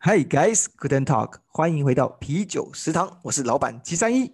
[0.00, 4.32] Hi guys, good and talk，欢迎回到啤酒食堂，我是老板七三一。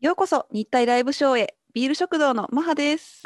[0.00, 3.22] ようこそ日体ライブショーへビール食堂のマハです。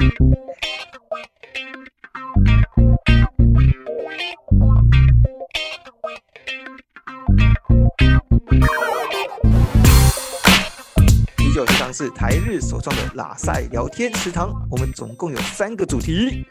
[11.37, 16.45] 啤酒食堂是台日首创的拉塞聊天食堂，我们总共有三个主题。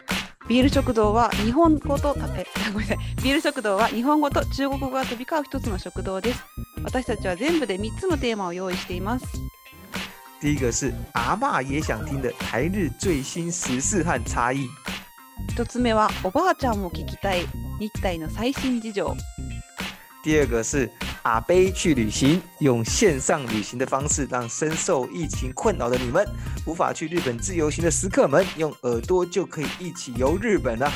[0.47, 3.23] ビール食堂は日本語とたえごめんなさい。
[3.23, 6.45] ビール食堂は日本語と中国語が飛び交う一つの食堂です。
[6.83, 9.25] 私たちは全部で3つのテーマを用意しています。
[10.39, 14.69] 第一个是阿嬷也想听的台日最新时事和差异。
[15.55, 17.47] 1つ目はおばあちゃんも聞きたい
[17.79, 19.17] 日体の最新事情。
[20.23, 20.91] 第二个是
[21.24, 26.26] 阿杯去旅行，用线上旅行的方式，让深受疫情困扰的你们，
[26.66, 30.90] 无法去日本自由行的食客们，用耳朵就可以一起游日本了。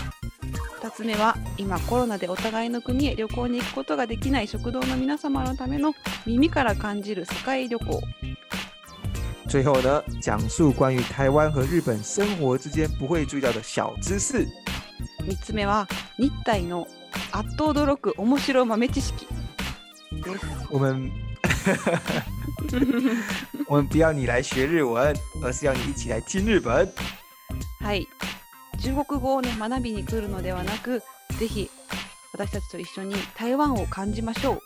[0.82, 5.94] 2つ目は今コロナでお互いの国へ旅行に行くことができない食堂の皆様のための
[6.26, 8.00] 耳から感じる世界旅行。
[9.48, 14.46] 最后呢，讲述关于台湾和日本生活之间不会注意到的小知识。
[15.26, 15.86] 3つ目は
[16.18, 16.86] 日体の
[17.30, 19.37] あっと驚く面白豆知識です。
[20.69, 21.11] 我们
[23.67, 26.87] 我们不要你来学日文，而是要你一起来听日本。
[27.79, 28.07] はい。
[28.81, 31.01] 中国語をね学びに来るのではなく、
[31.37, 31.69] ぜひ
[32.31, 34.61] 私たちと一緒に台湾を感じましょう。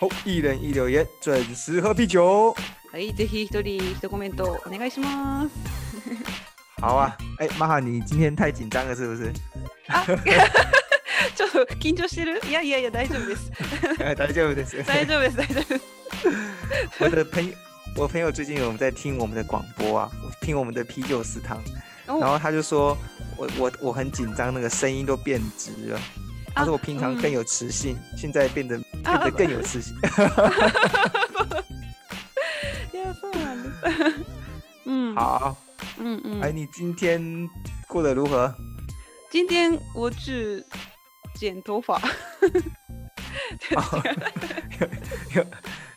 [0.00, 2.54] 好，一人一留言，准时喝啤酒。
[2.90, 5.54] はい、ぜひ一人一コメントお願いします。
[6.80, 9.32] 好啊，哎，妈哈，你今天太紧张了是不是？
[9.88, 10.04] あ、
[11.35, 12.39] ちょっと緊張してる？
[12.47, 13.51] いやいやいや大 丈夫です。
[13.99, 14.83] 哎大丈夫です。
[14.83, 15.83] 大丈夫です大丈夫です。
[16.99, 17.53] 我的朋友，
[17.97, 21.61] 我朋友最近有在听我们的广播啊，听我们的啤酒食堂，
[22.05, 22.97] 然お后他就说
[23.37, 25.99] 我我我很紧张，那个声音都变直了。
[26.53, 29.93] 他说我平常更有磁性，现在变得变啊得更有磁性。
[32.93, 34.15] いやそうなんです。
[34.85, 35.15] うん。
[35.15, 35.57] 好，
[35.99, 36.41] うんうん。
[36.41, 37.49] 哎，你今天
[37.89, 38.55] 过得如何？
[39.29, 40.63] 今天我去
[41.39, 42.01] 剪头发。
[45.29, 45.45] 有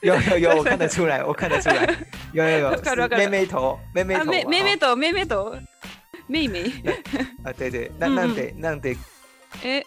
[0.01, 1.95] 有有有，我看得出来，我看得出来，
[2.33, 5.59] 有有有，わかる わかる是妹妹头，妹妹あ、头嘛，め、めめ哦と、めめと、
[6.29, 6.73] めいめい。
[7.45, 8.97] 啊，对对，那嗯嗯那得那得
[9.62, 9.84] 哎，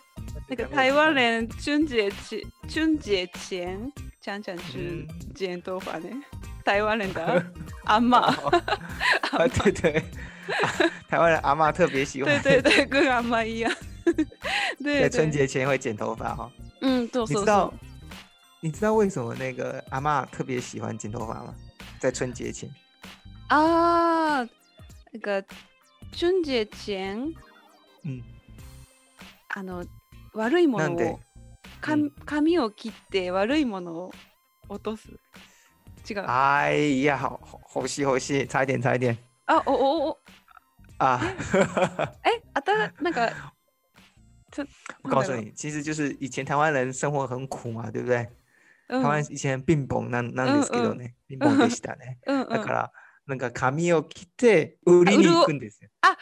[0.47, 6.07] 那个台湾人春节前，春节前常常去嗯剪头发呢。
[6.63, 7.43] 台湾人的
[7.85, 10.03] 阿嬷，啊，对对，
[11.09, 13.71] 台湾人阿嬷特别喜欢，对对对，跟阿嬷一样。
[14.82, 16.50] 对春节前会剪头发哈。
[16.80, 17.74] 嗯，そうそう你知道。
[18.60, 21.54] 你知道为什么那个阿嬷特别喜欢剪头发吗？
[22.00, 22.68] 在春节前，
[23.48, 24.48] あー、
[25.12, 25.46] なんか
[26.12, 27.34] 春節前、
[28.04, 28.22] 嗯，
[29.48, 29.84] あの
[30.32, 31.20] 悪いものを、
[31.80, 34.12] かうん髪を切って悪いものを
[34.68, 35.10] 落とす？
[36.08, 36.24] 違う。
[36.26, 36.72] 哎
[37.04, 40.18] 呀，好好惜好惜，差一点差一点あ、おおお、
[40.98, 41.20] 啊！
[42.24, 43.54] え、あたなんか。
[44.56, 44.66] ちょ
[45.02, 48.30] 我告诉，你，其实就是以前台湾人生活很苦嘛，对不对？
[48.88, 52.92] 台湾以前貧乏なんなんですけどね、貧乏でしだから
[53.26, 55.90] なんか髪を切って売りに行くんですよ。
[56.00, 56.16] あ、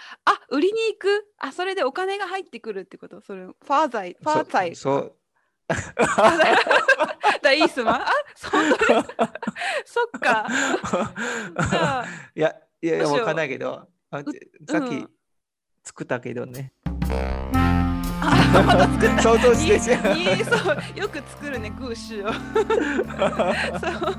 [0.48, 1.26] 売りに行く？
[1.38, 3.20] あ、それでお金が入ってくるってこと？
[3.20, 4.74] それ、ファーザイ、ファーザイ。
[4.74, 5.16] そう。
[7.42, 8.02] だいいっすまん？
[8.02, 8.08] あ、
[9.84, 10.48] そっか。
[12.34, 14.24] いやいやわかんないけど、さっ
[14.88, 15.10] きうん
[15.84, 16.72] 作ったけどね。
[19.22, 22.32] 想像してじゃんににそう、よく作るね、グーシュを。
[23.80, 24.14] そう。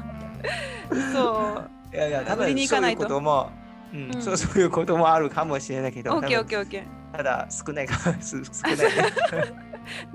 [1.14, 1.96] そう。
[1.96, 3.52] いやいや、多分そういうことも、
[3.94, 7.18] うんうんそうそういうこともあるかもしれないけど、オッケーオッケーオッケー。
[7.18, 8.86] ただ少ないかす 少ないね。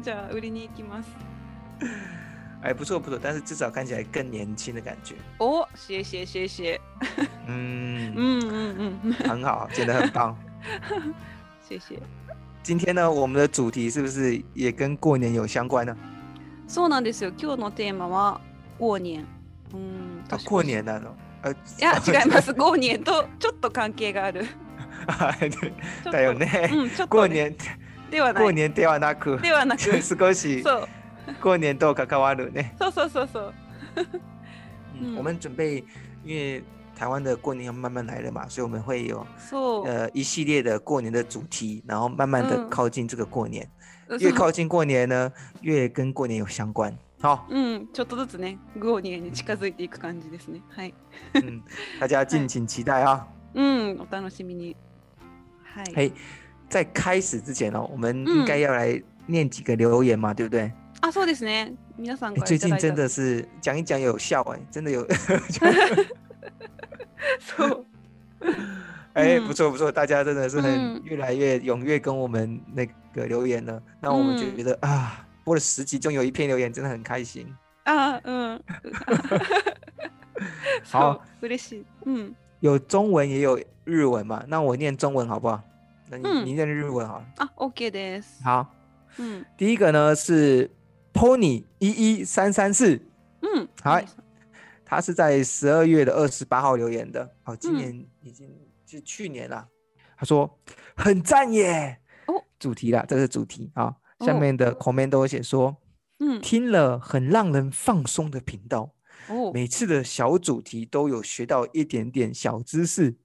[0.00, 1.08] じゃあ、売りに行きます。
[2.62, 5.14] 哎，不错不错，但是至少看起来更年轻的感觉。
[5.38, 6.80] お、シェシェシェシェ。
[7.48, 9.12] 嗯，うんうんうん。
[9.14, 10.36] 很好，剪得很棒。
[11.66, 12.02] シェシェ。
[12.62, 15.96] 今天呢，我们的主题是不是也跟过年有相关呢？
[16.68, 17.32] そうなんですよ。
[17.36, 18.40] 今日のテーマは、
[18.78, 19.24] 過年。
[19.72, 21.14] うん、啊，年越し过年なの？
[21.42, 22.52] 呃，いや、違います。
[22.54, 24.46] 過年とちょっと関係がある。
[25.06, 25.34] は
[26.12, 26.70] だよね。
[26.72, 27.56] うん、ちょっと过ね、年
[28.10, 28.44] ではない。
[28.44, 30.88] 过年ではなく、ではなく、少しそう
[31.40, 32.74] 过年と関わるね。
[32.78, 33.54] そうそうそうそう。
[33.96, 35.82] 嗯，嗯我们准备，
[36.24, 36.62] 因为
[36.99, 39.87] 台湾的过年要慢慢来了嘛，所以我们会有そう。
[39.87, 43.67] 呃一系列的过年的主题，然后慢慢的嗯靠近这个过年。
[44.07, 45.31] そう越靠近过年呢，
[45.61, 46.95] 越跟过年有相关。
[47.21, 50.61] 好，うん、ちょっとずつね、過年に近づいていく感じですね。
[50.69, 50.93] は い。
[51.33, 51.63] 嗯，
[51.99, 53.25] 大家敬请期待啊。
[53.55, 54.75] うん、お楽しみに。
[55.63, 55.93] はい。
[55.95, 56.13] 嘿，
[56.69, 60.71] 在开始之前哦，我们嗯应该要来念几个留言嘛，对不对？
[61.01, 61.73] あ、そうですね。
[61.97, 65.07] 皆さん诶からいただいた最近真的是讲一讲有效哎、真的有，
[67.39, 67.85] そう。
[69.13, 77.47] 哎、嗯不错不错，大家真的是很嗯越来越踊跃跟我们那个留言了，让我们嗯觉得、啊，播了十集中有一篇留言，真的很开心。
[77.85, 78.61] あーうん。
[80.83, 81.85] そ好う、嬉しい。
[82.05, 82.35] うん。
[82.59, 85.63] 有中文也有日文嘛，那我念中文好不好？
[86.09, 87.25] 那你、嗯你念日文好了。
[87.37, 88.43] あ、OK です。
[88.43, 88.67] 好，
[89.17, 89.45] うん。
[89.55, 90.69] 第一个呢是
[91.13, 91.89] Pony 一
[92.19, 92.99] 一三三四，
[93.41, 93.67] うん。
[94.89, 97.27] はい他是在十二月的二十八号留言的。
[97.45, 98.47] 哦，今嗯年已经
[98.85, 99.67] 是去年了。
[100.15, 100.59] 他说
[100.95, 101.97] 很赞耶。
[102.27, 103.95] 哦，主题啦，这是主题啊。
[104.19, 105.75] 下哦面的 comment 都有写说，
[106.19, 106.41] うん。
[106.41, 108.93] 听了很让人放松的频道，
[109.27, 113.15] お每次的小主题都有学到一点点小知识，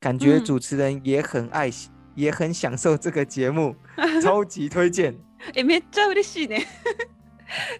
[0.00, 3.76] 感觉嗯主持人也很爱惜，也很享受这个节目，
[4.22, 5.14] 超级推荐。
[5.54, 6.66] え、めっちゃ嬉しいね。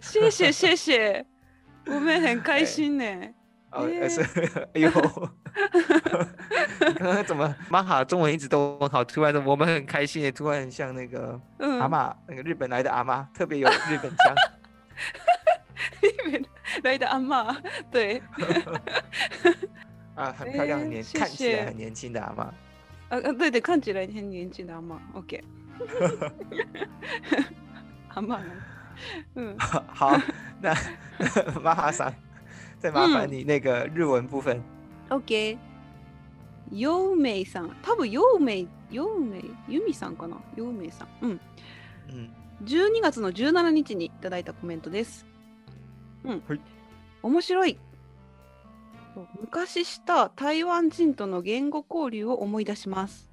[0.01, 1.25] 谢谢谢谢。
[1.88, 3.04] 我们很开心呢。
[3.70, 4.22] 哦，耶呃是，
[4.72, 4.90] 哎呦，
[6.80, 11.38] 你 刚刚怎么玛哈中文一直都很好，突然的我们很开心耶，突然很像那个。
[11.58, 14.34] 阿嬷，那个日本来的阿妈，特别有日本腔。
[16.00, 16.44] 日本
[16.82, 17.54] 来的阿妈，
[17.90, 18.22] 对，
[20.14, 22.44] 啊，很漂亮，很哎年，谢看起来很年轻的阿妈。
[22.44, 25.44] 啊啊对对，看起来很年轻的阿妈，OK。
[28.14, 28.40] 阿妈？
[29.34, 30.18] 嗯，好，
[30.60, 30.74] 那
[31.60, 32.12] 玛哈桑，
[32.78, 34.62] 再麻烦嗯你那个日文部分。
[35.10, 35.58] OK。
[36.70, 40.36] ヨウメイさん、多分ヨウメイ、ヨウメイ、ユミさんかな？
[40.54, 41.08] ヨウメイさん。
[41.22, 41.40] うん。
[42.10, 42.30] 嗯
[42.64, 45.26] ，12月の17日にいただいたコメントです。
[46.24, 46.42] うん。
[46.46, 46.60] はい
[47.22, 47.78] 面白い。
[49.40, 53.32] 昔した台湾人との言語交流を思い出します。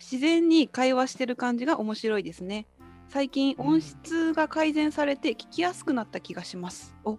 [0.00, 2.66] 自然に会話してる感じが面白いですね。
[3.08, 3.66] 最近うん。
[3.66, 6.94] 音質が改善されて聞きやすくなった気がします。
[7.04, 7.18] お。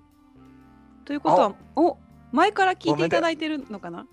[1.06, 1.98] ということは、お。
[2.32, 4.06] 前から聞いていただいてるのかな？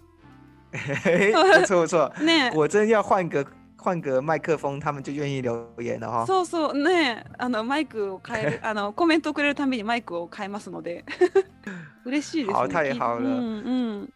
[0.73, 2.55] 嘿不错不错， ねえ。
[2.55, 6.27] 果真要换个换个麦克风，他们就愿意留言了哈。
[6.27, 6.75] そうそう。
[6.75, 11.05] ねあのマイクを変える あのコメントをくれるたびにマイクを変えますので。
[12.05, 12.55] 嬉しいですね。
[12.55, 13.19] 好太好了。
[13.19, 13.31] うんう
[14.05, 14.13] ん。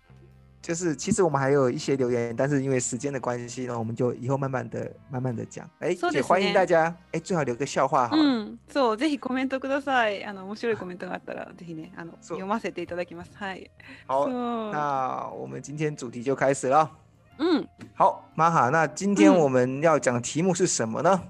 [0.61, 5.69] 就是其实我们还有一些留言，但是因为时间的关系呢，我们就以后慢慢的、慢慢的讲。
[5.81, 8.23] 哎，そうです也欢迎ね大家，哎，最好留个笑话好了。
[8.23, 10.25] うん、そうぜひコメントください。
[10.25, 13.31] あの面白いコメントがあったらぜひねあの読ませていただきます。
[13.35, 13.71] はい。
[14.07, 14.29] 好。
[14.29, 16.91] 那我们今天主题就开始了。
[17.39, 17.69] うん。
[17.95, 21.21] 好，玛哈，那今天嗯我们要讲的题目是什么呢？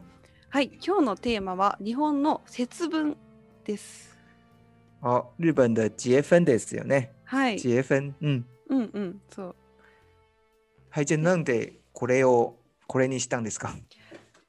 [0.49, 0.71] はい。
[0.81, 3.15] 今日のテーマは日本の節分
[3.65, 4.09] です。
[5.01, 7.11] 好，日本的结分ですよね。
[7.25, 7.59] はい。
[7.59, 9.21] 结分，嗯，うんうん。
[9.31, 9.57] そう。
[10.91, 12.57] はい、じゃあなんでこれを
[12.87, 13.75] これにしたんですか？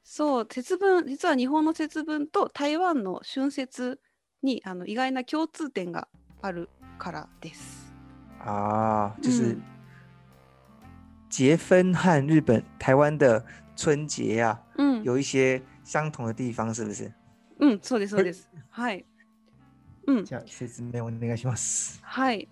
[0.02, 4.00] そう節分実は日本の節分と台湾の春節
[4.42, 6.08] にあの意外な共通点が
[6.42, 6.68] ある
[6.98, 7.92] からです。
[8.40, 9.62] 啊，就是嗯
[11.28, 13.44] 结分和日本、台湾的
[13.76, 15.02] 春节啊，うん。
[15.04, 17.12] 有一些相同的地方，是不是？
[17.60, 18.50] うん、そうです、そうです。
[18.70, 19.04] はい。
[20.06, 22.00] うん、じゃあ説明お願いします。
[22.02, 22.48] はい。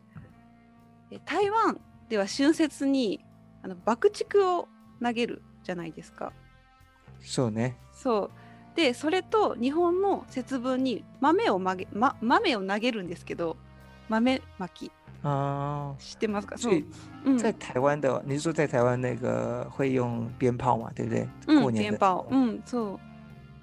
[1.10, 3.24] え台湾では春節に
[3.62, 4.68] あの爆竹を
[5.02, 6.32] 投げるじゃないですか。
[7.20, 7.76] そうね。
[7.92, 8.30] そ
[8.74, 8.76] う。
[8.76, 13.56] で、それと日本の節分に豆を曲げ、ま、豆を投げるんですけど、
[14.08, 14.90] 豆まき
[15.24, 16.56] 啊，知ってますか？
[16.56, 16.84] 所以
[17.24, 17.38] うん。
[17.38, 21.28] 在台湾的，你是说在台湾那个会用鞭炮嘛，对不对？
[21.48, 22.22] うん、过年的时鞭炮。
[22.22, 23.00] 候うん、そう。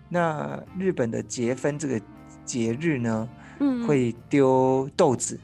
[0.10, 2.02] 那日本的结分这个
[2.44, 3.28] 节日呢，
[3.60, 5.40] うんうん、会丢豆子，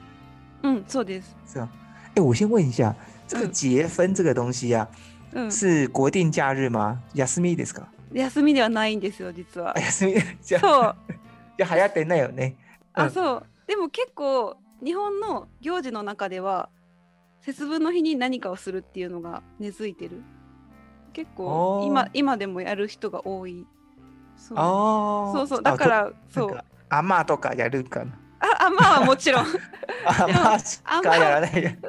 [0.64, 1.34] うん、そうです。
[1.48, 1.70] 是吧？
[2.16, 2.94] 哎，我先问一下，
[3.28, 4.88] 这个嗯结分这个东西啊，
[5.34, 5.52] うん。
[5.52, 7.00] 是国定假日吗？
[7.14, 7.88] 休みですか？
[8.14, 9.80] 休みではないんですよ、実はあ。
[9.82, 10.14] 休み？
[10.42, 10.96] じ ゃそう。
[11.58, 12.56] じゃ流行ってないよね。
[12.96, 13.46] うあ、んそう。
[13.68, 16.70] でも結構日本の行事の中では
[17.42, 20.22] 節分の日に何かをするっていうのが根付いてる。
[21.14, 23.66] 結構今今でもやる人が多い。
[24.38, 25.60] そう哦，そうそう。
[25.60, 26.50] あだからとそう。
[26.50, 28.12] なんか阿嬷とかやるかな。
[28.42, 29.46] あ、あまあもちろん。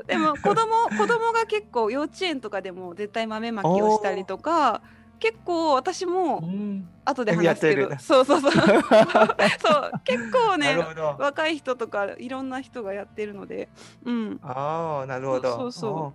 [0.06, 4.82] でも子供子供が結構幼稚園とかでも絶対豆まきをしたりとか、
[5.18, 6.88] 結構私もうん。
[7.04, 8.52] 後で話すけど、やってるそうそうそう。
[8.52, 8.62] そう
[10.04, 10.76] 結構ね。
[11.18, 13.68] 若い人とかいろんな人がやってるので、
[14.04, 15.56] うん、哦，なるほど。
[15.56, 16.12] そうそ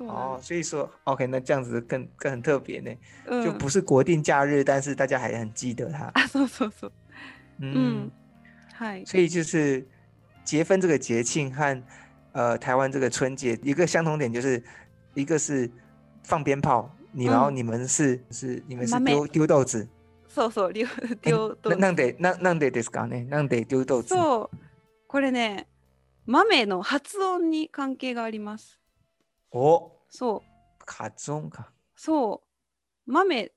[0.00, 0.38] う哦。
[0.42, 6.10] 所以说，OK，那这样子更更很特别呢，うん就不是国定假日，但是大家还很记得它。
[6.14, 6.92] あ、 そうそうそう。
[7.60, 8.10] 嗯
[8.79, 9.05] 嗯，はい。
[9.05, 9.85] 所以就是
[10.43, 11.83] 结分这个节庆和
[12.31, 14.63] 呃台湾这个春节一个相同点，就是
[15.15, 15.69] 一个是
[16.23, 19.87] 放鞭炮，你然后嗯你们是是你们是豆丢丢豆子，
[20.29, 20.87] そうそう、両
[21.23, 24.57] 両豆ななんでななんでですかねなんで丢豆子そう、
[25.07, 25.67] これね、
[26.25, 28.79] 豆の発音に関係があります。
[29.51, 32.43] おそう、発音かそ
[33.07, 33.51] う、豆、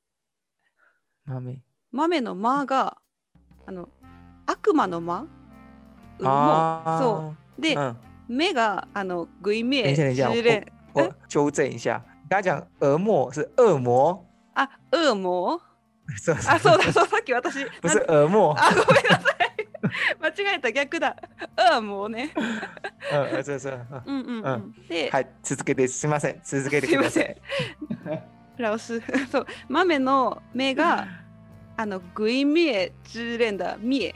[1.27, 1.63] 豆
[1.93, 2.97] 豆の間が、
[3.67, 3.89] あの、
[4.48, 5.28] 悪魔の間
[6.24, 7.62] あそう。
[7.62, 7.96] で、嗯
[8.28, 12.04] 目が、あの、グイメ等一下等一下失恋我纠正一下。
[12.30, 14.26] 刚刚讲恶魔是恶魔。
[14.54, 15.60] あ、恶魔？
[16.22, 18.54] そうあ、そうだ、そう、さっき私、 不是恶魔。
[18.58, 19.48] あ、ごめんなさい。
[20.20, 21.16] 間違えた、逆だ。
[21.56, 22.32] 悪魔ね。
[22.36, 23.88] うんそうそう。
[24.06, 24.50] うんうんうん、う。
[24.50, 24.88] うん。
[24.88, 26.42] で、はい続けてすみません。
[26.44, 27.38] 続けてください。
[28.58, 29.02] ラオス。
[29.32, 31.08] そう、豆の目が、
[31.78, 34.16] あの、グイミエ、中連だ、ミエ。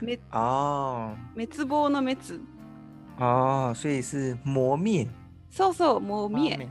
[0.00, 2.40] め哦滅亡の滅。
[3.18, 5.08] 哦所以是磨灭
[5.50, 6.68] そうそう、もう見え。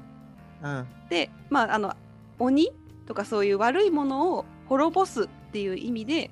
[0.62, 1.94] 嗯で、まあ、あの、
[2.40, 2.72] 鬼
[3.06, 6.32] とかそういう悪いものを滅ぼすっていう意味で、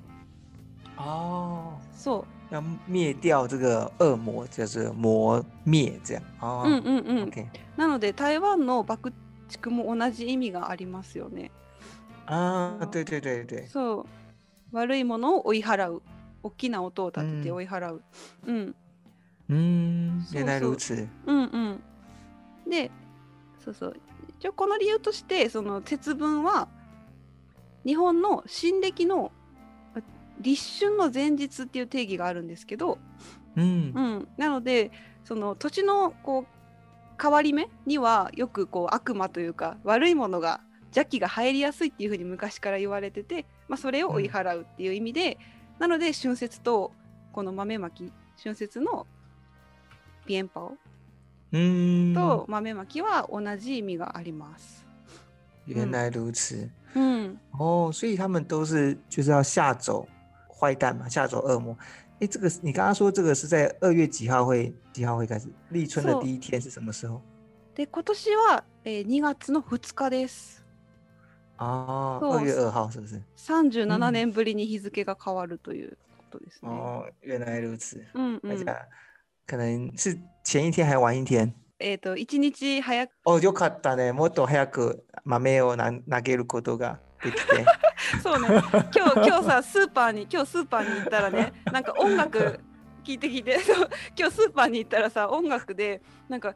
[0.98, 6.68] 哦そ要灭掉这个恶魔就是磨灭这样哦う。
[6.68, 7.28] うんうんうん。
[7.30, 7.46] OK
[7.76, 9.12] なので、台湾の爆
[9.48, 11.50] 竹も同じ意味がありますよね。
[12.26, 14.06] 啊嗯对对对对そ
[14.72, 14.76] う。
[14.76, 16.02] 悪いものを追い払う。
[16.42, 18.02] 大きな音を立ててうん追い払う。
[18.46, 18.74] うん。
[19.48, 19.54] う
[20.32, 21.82] 原来そう如此うんうん。
[22.70, 22.90] で、
[23.64, 23.96] そうそう。
[24.38, 26.68] 一応この理由として、その節分は、
[27.84, 29.32] 日本の新暦の
[29.94, 30.00] あ
[30.40, 32.98] 立春の前日っていう定義があるんですけど、
[33.56, 34.90] 嗯うん、なので、
[35.24, 36.62] その土地のこう
[37.20, 45.38] 変わり目にはよくこう悪魔というか悪いものが邪気が入りやすいっていうふうに昔から言われてて、まあ、それを追い払うっていう意味で、
[45.82, 46.92] なので春節と
[47.32, 49.04] この豆まき春節の
[50.24, 50.76] ピエンパオ
[51.50, 54.86] 嗯と豆まきは同じ意味があります。
[55.66, 60.06] 原来如此うん、哦，所以他们都是就是要吓走
[60.48, 61.76] 坏蛋嘛，吓走恶魔。
[62.20, 65.48] 哎，这个是你刚刚说这个是在二月几号会几号会开始？
[65.70, 67.20] 立春的第一天是什么时候？
[67.74, 70.61] で今年は、えー2月の2日です。
[71.62, 76.70] 哦，そう二月二号是不是？37年ぶりに日付が変わるということですね。
[76.70, 78.04] 哦，原来如此。
[78.14, 78.88] うんうん、大家
[79.46, 81.54] 可能是前一天还晚一天。
[81.78, 84.12] えっ、と1日早く哦、よかったね。
[84.12, 87.64] もっと早く豆をな投げることができて。
[88.22, 88.48] そうね
[88.94, 92.60] 今日今日さスーパーに今日スーパーに行ったらねなんか音楽
[93.04, 93.88] 聞いて聞いてそう
[94.18, 96.54] 今日スーパーに行ったらさ音楽でなんか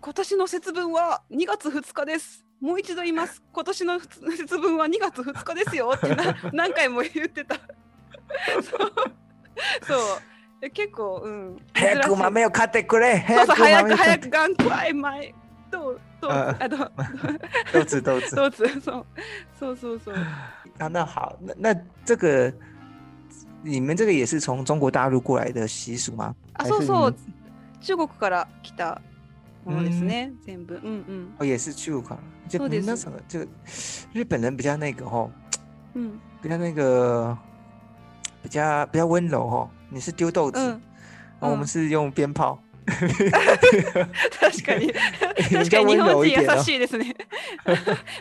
[0.00, 3.42] 今年の節分は2月2日ですもう一度言います。
[3.52, 7.54] 今年の節分は2月2日ですよってな 何回も言ってた。
[7.54, 8.92] そう。
[9.86, 10.60] そう。
[10.60, 11.56] で結構うん。
[11.72, 13.24] 早く豆を買ってくれ。
[13.28, 15.34] そうそう早く早くガンクワイ前
[15.70, 16.30] どうどう？
[16.32, 16.56] あ。
[16.58, 16.92] あどう？
[17.72, 18.34] 豆子豆子。
[18.36, 19.06] どうぞそう。
[19.58, 20.14] そうそうそう。
[20.80, 22.52] 啊，那好，那那这个
[23.62, 26.34] 你们这个也是从中国大陆过来的习俗吗？
[26.54, 26.86] あ还是你そう。
[26.86, 27.14] そう们？
[27.80, 29.00] 中国から来た
[29.64, 30.74] ものですね、全部。
[30.74, 33.46] うんう也是中国就那什么，就
[34.12, 35.30] 日本人比较那个哦，
[35.94, 37.36] うん、比较那个
[38.42, 39.70] 比较比较温柔哦。
[39.90, 40.80] 你是丢豆子，うん、
[41.40, 42.58] 然后我们うん是用鞭炮。
[42.88, 44.92] 確かに。
[45.52, 46.62] 確かに日本人優。
[46.62, 47.14] しいですね。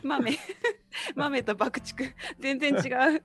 [0.03, 0.37] 豆、
[1.15, 3.23] 豆と爆竹、全然違う。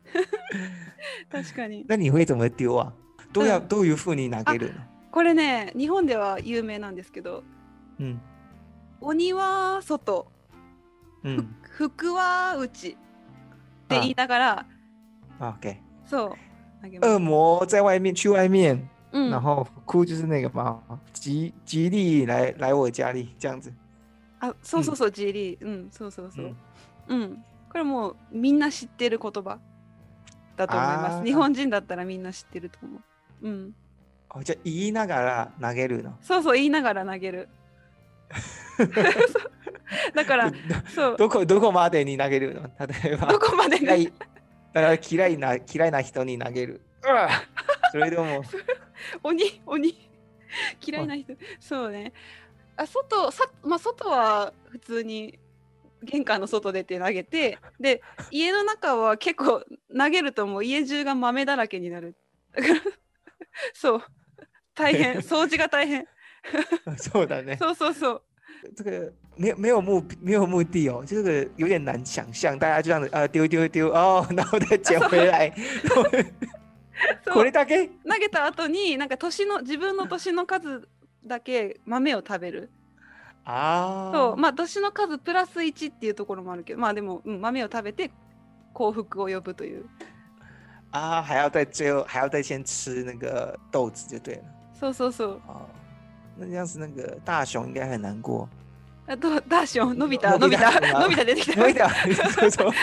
[1.30, 1.84] 確かに。
[1.88, 2.92] 那你会怎么丢啊？
[3.32, 4.80] 都要嗯都いう風に投げるの。
[5.10, 7.42] これね、日本では有名なんですけど、
[8.02, 8.20] うん
[9.00, 10.26] 鬼は外、
[11.24, 11.56] うん。
[11.62, 12.92] 福は内っ
[13.88, 14.66] て言いながら、
[15.38, 16.36] 啊 OK，そ
[16.84, 20.80] う、恶魔在外面去外面，うん然后哭就是那个嘛，
[21.12, 23.72] 吉吉利来来我家里这样子。
[24.40, 25.64] あ、そうそうそう、リー。
[25.64, 26.54] うん、そうそうそう。
[27.08, 27.44] うん。
[27.70, 29.58] これもうみんな知ってる言葉
[30.56, 31.24] だと思います。
[31.24, 32.98] 日本人だったらみんな知ってると思
[33.42, 33.48] う。
[33.48, 33.74] うん。
[34.30, 36.12] 哦，じゃあ言いながら投げるの？
[36.20, 37.48] そうそう言いながら投げる。
[40.14, 40.52] だから、
[40.94, 42.62] そう、どこどこまでに投げるの？
[43.04, 44.12] 例えばどこまで嫌いね、
[44.72, 46.80] だから嫌いな嫌いな人に投げる。
[47.90, 48.42] それでも
[49.22, 50.10] 鬼、鬼、
[50.84, 51.34] 嫌いな人。
[51.60, 52.12] そうね。
[52.76, 55.38] あ、外、さまあ、外は普通に
[56.02, 59.64] 玄関の外出て投げて、で、家の中は結構
[59.96, 62.16] 投げるともう家中が豆だらけになる。
[62.54, 62.80] だから、
[63.74, 64.02] そう、
[64.74, 66.06] 大変、 掃除が大変。
[66.96, 67.56] そうだね。
[67.58, 68.22] そうそうそう。
[68.76, 72.58] 这个没有没有目没有目的哦，这个有点难想象。
[72.58, 75.52] 大家就这样子呃丢丢丢哦，然后再捡回来。
[77.32, 77.90] これだけ？
[78.08, 80.88] 投げた後になんか年の自分の年の数
[81.26, 82.70] だけ豆を食べる。
[83.44, 84.16] ああ。
[84.16, 88.12] そうまあ年の数プラス1っていうところもあるけどまあでも、うん、豆を食べて
[88.72, 89.84] 幸福を呼ぶという。
[90.92, 94.42] 啊，还要在最后还要再先吃那个豆子就对了。
[94.78, 95.40] そうそうそう。
[95.48, 95.66] 哦，
[96.38, 98.48] 那这样子那个大熊应该很難過。
[99.06, 101.60] あとダーション、のび太、ののび太、のび太出てきた。
[101.60, 102.70] のび太そうそう。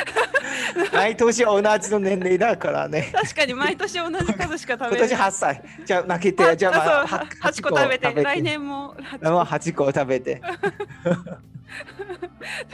[0.93, 3.09] 毎年同じの年齢だからね。
[3.13, 5.17] 確かに毎年同じ数しか食今年べれない。
[5.29, 5.63] 8歳。
[5.85, 10.41] じゃあ負けて、じゃあまあそうは8個食べて、来年も然後8個食べて。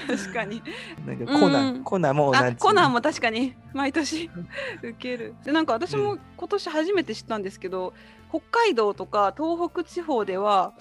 [0.07, 0.61] 確かに。
[1.05, 2.57] なんかコナうんン、コナンも同あじ。
[2.57, 4.29] コナンも確かに毎年
[4.81, 5.35] 受ける。
[5.43, 7.93] でなんか私も今年初めて知ったんですけど、
[8.29, 10.73] 北海道とか東北地方では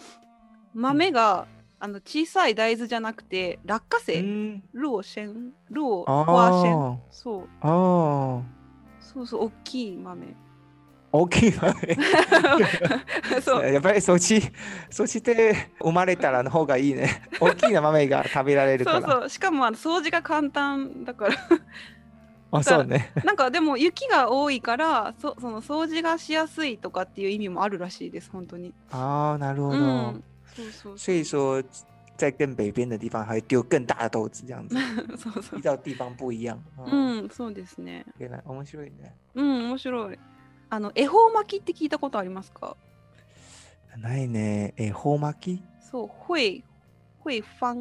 [0.74, 1.46] 豆が、
[1.78, 4.62] あの小さい大豆じゃなくて落花う生、ん。
[4.72, 6.94] ルオシェン、ルオあワーシェン。
[6.94, 8.42] ーそうあー。
[9.00, 10.34] そうそう大きい豆。
[11.12, 11.74] 大きい豆。
[13.40, 14.40] そうやっぱりそっち、
[14.90, 17.22] そっちで生まれたらの方がいいね。
[17.38, 19.00] 大きな豆が食べられるから。
[19.00, 21.34] そうそうしかもあの掃除が簡単だから
[22.58, 23.12] あ、そうね。
[23.25, 28.73] なんかでも雪が多いからそその掃除がしやすいとかっていう意味もあるらしいです本当に。
[28.90, 29.78] 啊，なるほうど。
[29.78, 31.62] ん、そうそう所以说，
[32.16, 34.76] 在更北边的地方还会丢更大的豆子，这样子，
[35.18, 35.62] そうそう依。
[35.62, 36.56] 照地方不一样。
[36.78, 38.04] う嗯，ん、そうですね。
[38.18, 39.14] 原来面白いね。
[39.34, 40.18] うん、面白い。
[40.70, 42.76] あの恵方巻きって聞いたことありますか？
[43.99, 44.75] ないね。
[44.76, 45.62] え、ほう巻き？
[45.90, 46.64] そう、会
[47.25, 47.75] 会方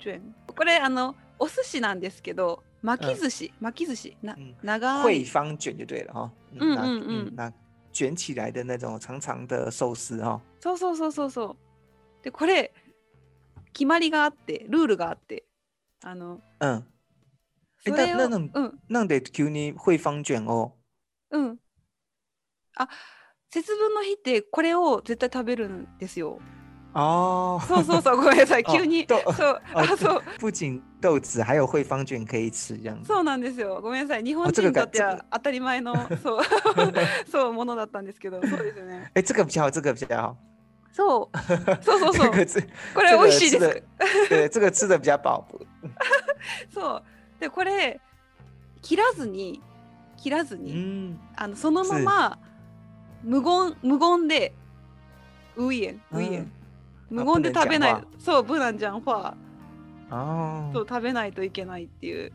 [0.00, 0.20] 卷。
[0.46, 5.02] これあのお寿司なんですけど、巻き寿司、巻き寿司な嗯，長い。
[5.02, 6.30] 惠方卷就对了哈。
[6.52, 7.50] 嗯拿嗯嗯那
[7.92, 10.38] 卷起来的那种长长的寿司哈。
[10.60, 11.56] そうそうそうそうそう。
[12.22, 12.74] でこれ
[13.72, 15.44] 決まりがあって、ルールがあって、
[16.02, 16.84] あの嗯，
[17.82, 20.76] それをえななのうんなんで急に惠方卷を？
[21.30, 21.58] うん。
[22.76, 22.88] あ、
[23.50, 26.38] 節分の日ってこれを絶対食べるんですよ。
[26.92, 29.06] 哦，そうそうそう、ごめんなさい、 哦急に。
[29.08, 30.22] 豆そう、あ、そう、
[31.04, 33.06] 豆子，还有惠方卷可以吃，这样子。
[33.06, 33.78] そうなんですよ。
[33.82, 36.42] ごめんなさい、日本人にとっては当たり前の、そう、
[37.30, 39.10] そうものだったんですけど、そうですよね。
[39.14, 40.36] 哎，这个比较好，这个比较好。
[40.92, 41.38] そう、
[41.82, 43.82] そうそうそう、这个，これ美味しいです。
[44.30, 45.44] 对，这个吃的比较饱。
[46.72, 47.02] そう、
[47.38, 48.00] で、これ
[48.80, 49.60] 切らずに、
[50.16, 52.38] 切らずに、あのそのまま
[53.22, 54.54] 無言無言で、
[55.56, 56.52] ウイエン、ウイエン。
[57.10, 59.34] 無言で食べないそうブナンジャンファー
[60.72, 62.32] そう食べないといけないっていう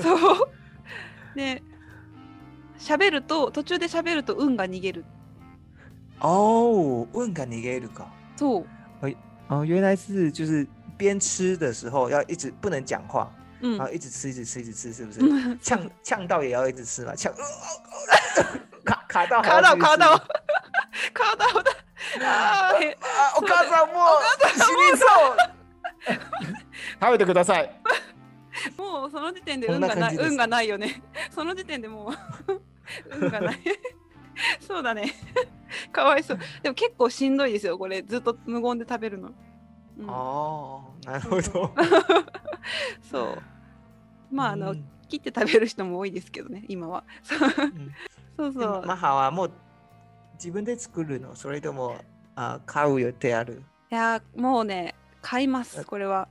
[0.00, 0.48] そう
[1.36, 1.62] で
[2.78, 5.04] 喋ると途中で喋ると運が逃げる
[6.20, 8.06] 哦，问感你给るか。
[8.36, 8.66] そう
[9.48, 13.28] 哦，原来是就是边吃的时候要一直不能讲话，
[13.60, 15.20] うん然后一直吃，一直吃，一直吃，是不是？
[15.20, 17.32] うん呛呛到也要一直吃嘛，呛，
[18.84, 20.18] 卡卡到还カーダ要继续吃オカーダオ
[21.12, 21.72] カーダオだ
[22.20, 23.34] あーへ啊！
[23.36, 23.94] お母さんも
[24.54, 24.58] 死
[24.92, 25.51] にそう。
[27.00, 27.80] 食べてください。
[28.76, 31.02] もうその時点で運がない運がないよね。
[31.30, 33.58] その時点でもう運がない。
[34.60, 35.12] そうだね。
[35.90, 36.38] かわいそう。
[36.62, 38.02] でも結構しんどいですよこれ。
[38.02, 39.32] ずっと無言で食べるの、
[39.98, 40.08] うん。
[40.08, 41.74] 哦，なるほど。
[43.10, 44.84] そうまああの、うん。
[45.08, 47.04] 切って食べる人も多いですけどね今は。
[47.22, 47.38] そう。
[47.38, 47.94] うん。
[48.36, 48.86] そうそう。
[48.86, 49.52] まあはもう
[50.34, 51.96] 自分で作るのそれとも
[52.34, 53.62] あ買う予定ある？
[53.90, 56.28] いやーもうね買いますこれは。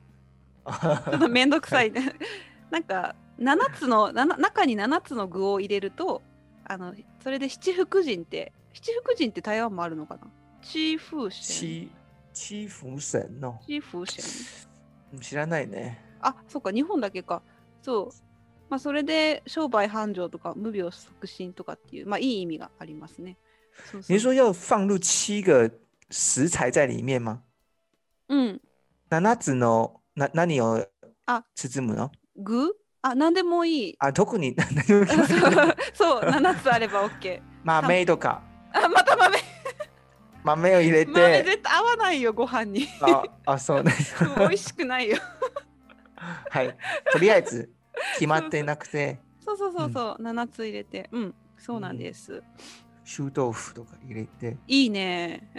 [0.68, 2.14] ちょっとめんどくさいね。
[2.70, 6.22] なんか7つの中に7つの具を入れると
[6.66, 10.22] あのそれで七福神って七福神って台湾もあるのかな？
[10.62, 11.90] 七福神七
[12.34, 13.60] 七福神の。
[13.66, 16.00] 七福神知らないね。
[16.22, 17.42] あそっか日本だけか。
[17.82, 18.10] そう。
[18.70, 23.38] まあそれで商売繁盛とか無病促進とかっていうまあいい意味がありますね。
[23.92, 24.16] そうそう。
[24.16, 25.70] 你是说要放入七个
[26.10, 27.42] 食材在里面吗？
[28.30, 28.62] うん
[29.12, 30.86] 7つのな何を
[31.26, 32.12] あ包むの？
[32.38, 32.74] 具？
[33.02, 33.96] あ何でもいい。
[34.00, 34.56] あ特に
[35.94, 38.42] そう7つあれば OK 豆とか。
[38.74, 39.38] あまた豆。
[40.44, 42.88] 豆を入れ豆て絶対合わないよご飯に。
[43.02, 43.94] ああそうね。
[44.38, 45.18] 美味しくないよ。
[46.50, 46.78] はい。
[47.12, 47.70] とりあえず
[48.14, 49.20] 決まってなくて。
[49.44, 51.10] そうそうそうそう、7つ入れて。
[51.12, 52.42] うんそうなんです、
[53.12, 54.56] 臭豆腐とか入れて。
[54.68, 55.50] いいね。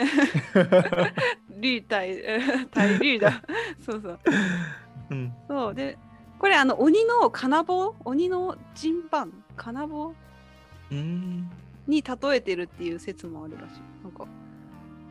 [1.60, 2.16] 绿対
[2.72, 3.42] 対绿だ
[3.84, 4.18] そうそう。
[5.10, 5.32] うん。
[5.46, 5.74] そう。
[5.74, 5.98] で
[6.38, 7.94] これあの鬼の金棒？
[8.04, 10.14] 鬼の陣盤金棒？
[10.90, 11.50] うん。
[11.86, 13.80] に例えてるっていう説もあるらしい。
[14.02, 14.26] なんか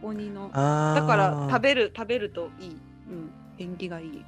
[0.02, 0.50] 鬼の。
[0.52, 4.26] あだから食べべる食べるといい、うん、縁起がいい。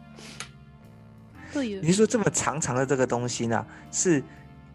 [1.52, 1.82] という。
[1.82, 4.23] 你是说这么长长的这个东西呢，是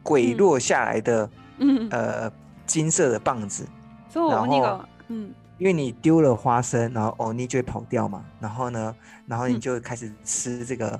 [0.02, 2.32] 滚落下来的、うん、呃
[2.67, 3.67] 金色的棒子，
[4.11, 8.95] そう然後鬼が、うん、因为你丢了花生，然后欧尼就会跑掉嘛，然后呢，
[9.27, 10.99] 然后你嗯就开始吃这个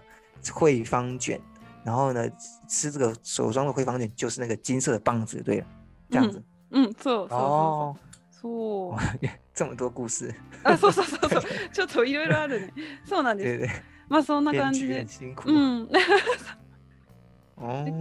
[0.54, 1.40] 惠方卷，
[1.84, 2.30] 然后呢
[2.68, 5.66] 吃这个手中的回防卷就是那个金色的棒子，对了，
[6.10, 6.44] 这样子。
[6.72, 7.96] うん、そうそうそう哦，
[8.32, 8.98] そう。
[8.98, 9.30] そう。
[9.54, 11.44] 这么多故事，あ、そうそうそうそう。
[11.72, 12.74] ちょっといろいろあるね。
[13.06, 13.60] そうなんです。
[13.60, 13.70] 对对，
[14.10, 15.36] まあそんな编感じで剧很。
[15.36, 15.52] 辛苦。
[15.52, 15.90] うん。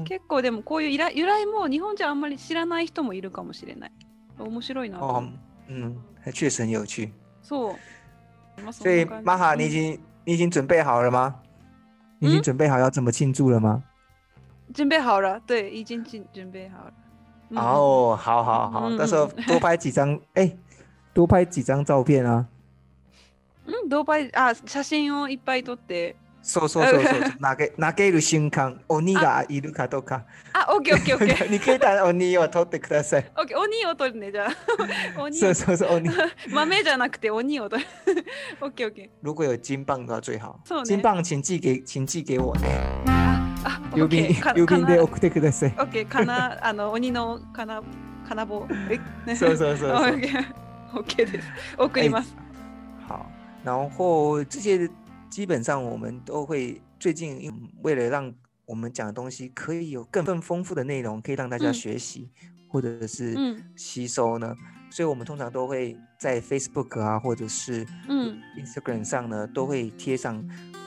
[0.05, 3.91] 結構でもこういう由来由来も日本じゃあんまり知らない人もいるかもしれない。
[4.37, 5.23] 面白いなと思う。
[5.23, 5.29] 哦，
[5.69, 5.95] 嗯，
[6.31, 7.09] 确实很有趣。
[7.41, 7.75] そう。
[8.71, 11.35] 所以玛哈，你已うん经你已经准备好了吗？
[12.19, 13.83] 你已经嗯准备好要怎么庆祝了吗？
[14.73, 15.39] 準備好了。
[15.47, 16.93] 对，已经準準備好了。
[17.49, 20.55] 嗯哦，好好好，嗯到时候嗯多拍几张，哎，
[21.13, 22.45] 多拍几张照片啊！
[23.65, 26.15] うん、ドーパイあ写真をいっぱい撮って。
[26.49, 27.21] そうそうそうそう。
[27.41, 30.23] 投げ投げる瞬間、鬼がいるかどうか。
[30.53, 31.51] あ、オッケーオッケーオッケー。
[31.51, 33.31] 你可以打鬼を取ってください。
[33.37, 34.51] オッケー鬼を撮るねじゃあ。
[35.21, 36.09] 鬼をそうそうそう鬼。
[36.49, 37.83] 豆じゃなくて鬼を撮る。
[38.61, 39.09] オッケーオッケー。
[39.21, 40.83] 如果有金棒的话最好そう。
[40.83, 42.67] ね金棒请寄给请寄给我ね。
[43.65, 45.75] あ、オ郵便郵便で送ってください。
[45.77, 47.81] オッケー、かな、あの、鬼のかな、
[48.25, 48.65] かなぼ。
[49.27, 49.35] え？
[49.35, 50.21] そうそうそうオそうッ。
[50.23, 50.45] ケー。
[50.93, 51.47] オッケーです。
[51.77, 52.33] 送ります。
[53.09, 53.25] 好，
[53.65, 54.89] 然后这些
[55.30, 58.32] 基本上我们都会最近嗯为了让
[58.66, 62.30] 我们讲的东西可以有更更丰富的内容，可以让大家嗯学习、
[62.68, 63.62] 或者是うん。
[63.76, 64.54] 吸收呢，
[64.90, 68.40] 所以我们通常都会在 Facebook 啊，或者是うん。
[68.58, 70.42] Instagram 上呢，都会贴上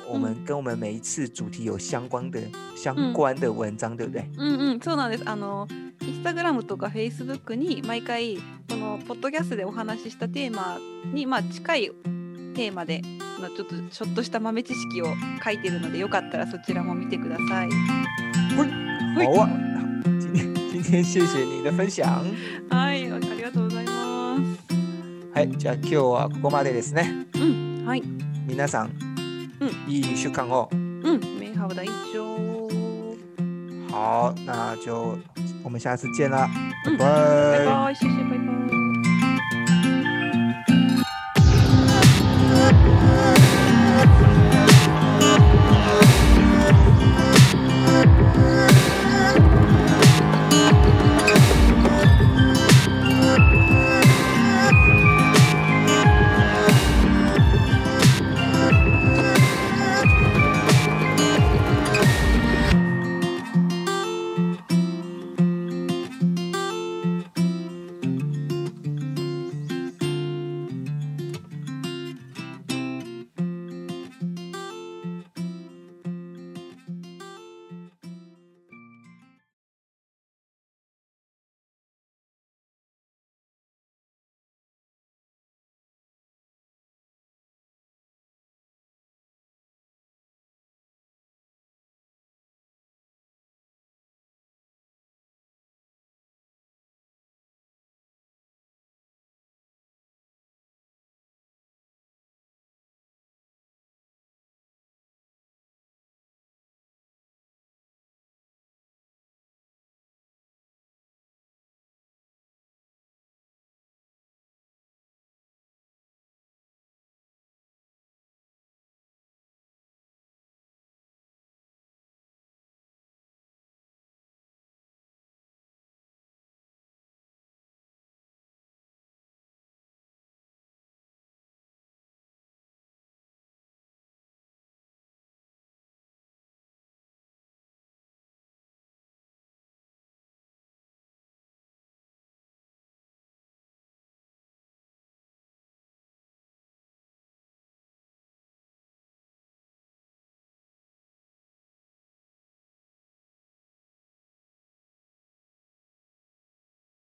[0.07, 2.39] 我们嗯跟我们每一次主题有相关的
[2.75, 4.23] 相嗯关的文章，对不对？
[4.37, 5.23] うんうん、そうなんです。
[5.25, 5.67] あの、
[6.01, 8.37] インスタグラムとかフェイスブックに毎回、
[8.69, 10.77] このポッドキャストでお話ししたテーマ
[11.11, 11.91] に、まあ、近い
[12.60, 13.00] テーマで、
[13.40, 15.06] まあちょっとちょっとした豆知識を
[15.42, 17.68] 書いてるので、よかったらそちらも見てください。
[17.70, 19.48] はい好啊，
[20.70, 22.06] 今天谢谢你的分享。
[22.68, 24.74] はい、ありがとうございます。
[25.34, 27.26] はい、じゃあ今日はここまでですね。
[27.34, 28.02] うん、はい、
[28.46, 28.90] 皆さん、
[29.60, 30.68] 嗯いい一週間を。
[30.72, 31.90] うん、メイハブ大丈
[33.90, 35.18] 好，那就
[35.64, 36.46] 我们下次见啦，
[36.84, 38.89] 嗯拜拜拜拜，谢谢，拜拜。
[43.10, 44.39] Yeah.